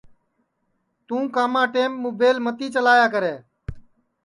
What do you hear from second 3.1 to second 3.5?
کرے